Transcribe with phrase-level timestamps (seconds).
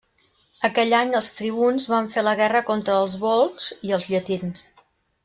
[0.69, 4.65] Aquell any els tribuns van fer la guerra contra els volscs i els llatins.